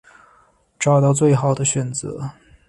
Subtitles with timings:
[0.79, 2.31] 找到最好的选择